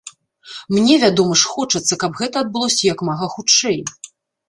Мне, 0.75 0.95
вядома 1.03 1.37
ж, 1.43 1.53
хочацца, 1.53 2.01
каб 2.07 2.11
гэта 2.25 2.35
адбылося 2.47 2.83
як 2.93 2.99
мага 3.11 3.33
хутчэй. 3.39 3.83